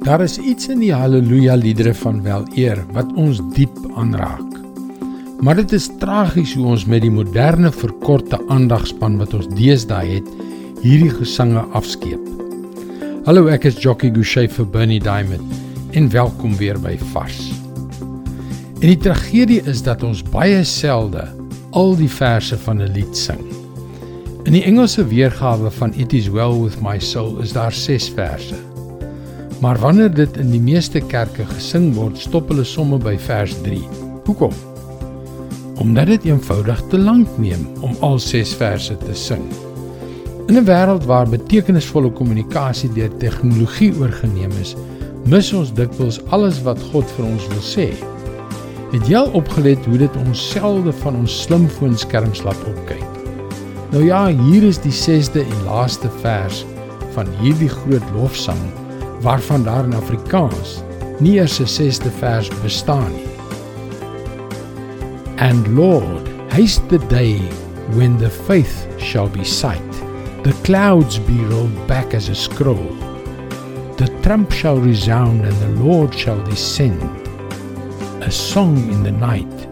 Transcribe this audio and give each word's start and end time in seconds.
Daar 0.00 0.22
is 0.24 0.38
iets 0.38 0.70
in 0.72 0.78
die 0.80 0.94
haleluja 0.96 1.54
liedere 1.60 1.92
van 1.94 2.22
wel 2.24 2.46
eer 2.56 2.78
wat 2.96 3.10
ons 3.20 3.42
diep 3.52 3.74
aanraak. 4.00 4.54
Maar 5.44 5.58
dit 5.60 5.74
is 5.76 5.90
tragies 6.00 6.54
hoe 6.56 6.70
ons 6.72 6.86
met 6.88 7.02
die 7.04 7.12
moderne 7.12 7.68
verkorte 7.72 8.38
aandagspan 8.48 9.18
wat 9.20 9.34
ons 9.36 9.48
deesdae 9.58 10.14
het, 10.14 10.30
hierdie 10.80 11.12
gesange 11.12 11.66
afskeep. 11.76 12.22
Hallo, 13.26 13.50
ek 13.52 13.68
is 13.68 13.76
Jockey 13.84 14.08
Gouchee 14.14 14.48
vir 14.48 14.70
Bernie 14.72 15.02
Diamond 15.04 15.92
en 15.92 16.08
welkom 16.16 16.56
weer 16.56 16.80
by 16.80 16.96
Vars. 17.12 17.50
En 18.80 18.88
die 18.88 18.96
tragedie 18.96 19.60
is 19.68 19.84
dat 19.84 20.00
ons 20.06 20.24
baie 20.32 20.64
selde 20.64 21.26
al 21.76 21.92
die 22.00 22.08
verse 22.08 22.56
van 22.64 22.80
'n 22.80 22.92
lied 22.96 23.12
sing. 23.16 23.44
In 24.48 24.56
die 24.56 24.64
Engelse 24.64 25.04
weergawe 25.04 25.70
van 25.70 25.92
It 25.92 26.12
is 26.12 26.32
well 26.32 26.56
with 26.56 26.80
my 26.80 26.98
soul 26.98 27.38
is 27.44 27.52
daar 27.52 27.72
6 27.72 28.08
verse. 28.08 28.69
Maar 29.60 29.78
wanneer 29.78 30.14
dit 30.14 30.36
in 30.36 30.50
die 30.54 30.60
meeste 30.60 31.00
kerke 31.04 31.44
gesing 31.44 31.90
word, 31.92 32.16
stop 32.18 32.48
hulle 32.48 32.64
somme 32.64 32.96
by 32.96 33.18
vers 33.20 33.52
3. 33.60 33.80
Hoekom? 34.24 34.54
Omdat 35.84 36.08
dit 36.14 36.30
eenvoudig 36.30 36.80
te 36.88 37.00
lank 37.00 37.28
neem 37.36 37.66
om 37.84 37.92
al 38.00 38.16
6 38.24 38.54
verse 38.56 38.96
te 39.04 39.16
sing. 39.16 39.44
In 40.48 40.56
'n 40.56 40.64
wêreld 40.64 41.04
waar 41.04 41.28
betekenisvolle 41.28 42.10
kommunikasie 42.10 42.88
deur 42.92 43.12
tegnologie 43.16 43.92
oorgeneem 44.00 44.56
is, 44.60 44.74
mis 45.24 45.52
ons 45.52 45.74
dikwels 45.74 46.20
alles 46.30 46.62
wat 46.62 46.80
God 46.92 47.10
vir 47.16 47.24
ons 47.26 47.46
wil 47.52 47.64
sê. 47.76 47.92
Het 48.92 49.06
jy 49.08 49.16
al 49.16 49.30
opgelet 49.36 49.84
hoe 49.84 49.98
dit 49.98 50.16
ons 50.26 50.50
selde 50.50 50.92
van 50.92 51.16
ons 51.16 51.42
slimfoonskerms 51.42 52.42
laat 52.42 52.64
opkyk? 52.64 53.08
Nou 53.92 54.04
ja, 54.04 54.26
hier 54.26 54.62
is 54.62 54.78
die 54.78 54.92
6de 54.92 55.40
en 55.44 55.64
laaste 55.64 56.08
vers 56.20 56.64
van 57.12 57.26
hierdie 57.40 57.68
groot 57.68 58.08
lofsang 58.16 58.88
waarvan 59.20 59.64
daar 59.64 59.84
in 59.84 59.94
Afrikaans 59.94 60.80
nie 61.18 61.36
eers 61.38 61.60
'n 61.60 61.66
6de 61.66 62.10
vers 62.10 62.48
bestaan 62.62 63.12
nie. 63.12 63.28
And 65.36 65.66
Lord, 65.66 66.28
haste 66.48 66.86
the 66.88 67.06
day 67.06 67.40
when 67.94 68.18
the 68.18 68.30
faith 68.30 68.86
shall 68.98 69.28
be 69.28 69.44
sight, 69.44 69.92
the 70.42 70.54
clouds 70.62 71.18
be 71.18 71.46
rolled 71.48 71.86
back 71.86 72.14
as 72.14 72.28
a 72.28 72.34
scroll. 72.34 72.90
The 73.96 74.08
trump 74.20 74.52
shall 74.52 74.80
resound 74.80 75.44
and 75.44 75.58
the 75.60 75.84
Lord 75.84 76.14
shall 76.14 76.42
descend 76.44 77.02
a 78.22 78.30
song 78.30 78.76
in 78.76 79.02
the 79.02 79.12
night, 79.12 79.68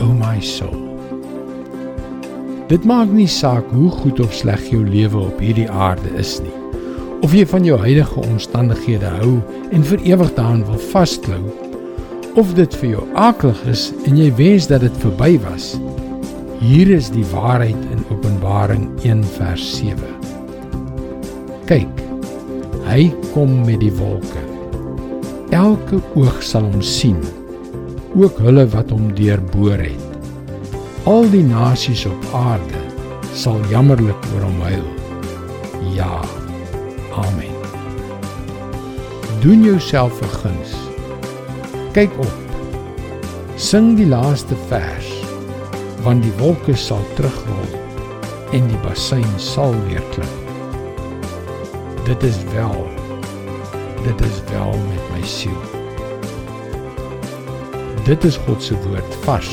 O 0.00 0.12
my 0.12 0.40
soul. 0.40 0.80
Dit 2.68 2.84
maak 2.84 3.12
nie 3.12 3.28
saak 3.28 3.68
hoe 3.72 3.90
goed 3.90 4.20
of 4.20 4.32
sleg 4.34 4.64
jou 4.70 4.80
lewe 4.84 5.28
op 5.28 5.40
hierdie 5.44 5.68
aarde 5.70 6.08
is 6.16 6.38
nie. 6.40 6.61
Of 7.22 7.30
jy 7.30 7.44
van 7.46 7.62
jou 7.62 7.76
huidige 7.78 8.22
omstandighede 8.26 9.06
hou 9.20 9.36
en 9.70 9.84
vir 9.86 10.00
ewig 10.10 10.32
daaraan 10.34 10.64
wil 10.66 10.80
vasklou, 10.90 11.42
of 12.34 12.50
dit 12.58 12.74
vir 12.80 12.88
jou 12.96 13.04
aklig 13.14 13.60
is 13.70 13.84
en 14.08 14.18
jy 14.18 14.26
wens 14.40 14.66
dat 14.66 14.82
dit 14.82 14.96
verby 15.04 15.36
was. 15.44 15.76
Hier 16.58 16.90
is 16.90 17.12
die 17.14 17.24
waarheid 17.30 17.78
in 17.94 18.02
Openbaring 18.10 18.88
1 19.06 19.22
vers 19.36 19.68
7. 19.76 20.02
Kyk, 21.70 22.02
hy 22.90 23.06
kom 23.30 23.54
met 23.68 23.78
die 23.84 23.94
wolke. 24.02 24.42
Elke 25.54 26.02
oog 26.18 26.42
sal 26.42 26.66
hom 26.66 26.82
sien 26.82 27.22
ook 28.18 28.42
hulle 28.44 28.66
wat 28.74 28.90
hom 28.90 29.12
deurboor 29.16 29.78
het. 29.78 30.08
Al 31.08 31.30
die 31.30 31.46
nasies 31.46 32.02
op 32.10 32.30
aarde 32.34 32.82
sal 33.32 33.62
jammerlik 33.70 34.30
oor 34.34 34.48
hom 34.50 34.62
huil. 34.66 34.86
Ja. 35.94 36.41
Amen. 37.12 37.54
Doen 39.40 39.62
jouself 39.62 40.20
'n 40.20 40.32
guns. 40.42 40.70
Kyk 41.92 42.12
op. 42.18 42.36
Sing 43.56 43.96
die 43.96 44.06
laaste 44.06 44.56
vers 44.68 45.22
want 46.02 46.22
die 46.22 46.32
wolke 46.38 46.74
sal 46.76 47.02
terugrol 47.14 47.68
en 48.52 48.66
die 48.68 48.80
bassein 48.84 49.28
sal 49.38 49.74
weer 49.86 50.02
klim. 50.14 50.34
Dit 52.04 52.22
is 52.26 52.40
wel. 52.54 52.86
Dit 54.02 54.20
is 54.26 54.40
wel 54.50 54.74
met 54.88 55.04
my 55.14 55.22
siel. 55.26 55.62
Dit 58.04 58.24
is 58.24 58.36
God 58.46 58.62
se 58.62 58.74
woord 58.82 59.14
vars 59.22 59.52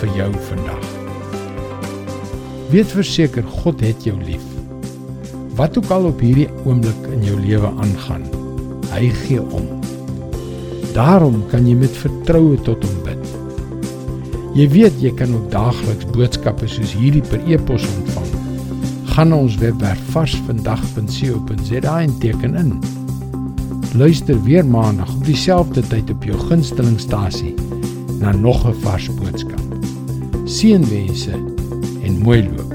vir 0.00 0.16
jou 0.18 0.32
vandag. 0.48 0.88
Weet 2.72 2.90
verseker 2.90 3.46
God 3.62 3.80
het 3.80 4.02
jou 4.08 4.18
lief. 4.18 4.51
Wat 5.62 5.76
ook 5.78 5.90
al 5.94 6.08
op 6.08 6.18
hierdie 6.18 6.48
oomblik 6.66 7.04
in 7.14 7.20
jou 7.22 7.36
lewe 7.38 7.68
aangaan, 7.84 8.24
hy 8.90 9.12
gee 9.14 9.42
om. 9.54 9.68
Daarom 10.96 11.36
kan 11.52 11.68
jy 11.70 11.76
met 11.78 12.00
vertroue 12.02 12.56
tot 12.66 12.82
hom 12.82 12.96
bid. 13.06 13.28
Jy 14.58 14.66
weet 14.72 14.98
jy 15.04 15.12
kan 15.20 15.30
ook 15.36 15.44
daagliks 15.52 16.08
boodskappe 16.16 16.66
soos 16.66 16.96
hierdie 16.98 17.22
per 17.28 17.46
e-pos 17.46 17.86
ontvang. 17.92 18.26
Gaan 19.12 19.30
na 19.30 19.38
ons 19.44 19.60
webwerf 19.62 20.02
varsvandag.co.za 20.16 21.94
en 21.94 22.18
teken 22.26 22.58
in. 22.58 22.74
Luister 23.94 24.42
weer 24.42 24.66
maandag 24.66 25.14
op 25.14 25.24
dieselfde 25.30 25.86
tyd 25.94 26.10
op 26.10 26.26
jou 26.26 26.42
gunstelingstasie 26.50 27.54
na 28.18 28.34
nog 28.34 28.66
'n 28.66 28.74
vars 28.82 29.06
boodskap. 29.14 29.62
Seënwense 30.44 31.38
en 32.02 32.18
mooi 32.18 32.42
loop. 32.50 32.71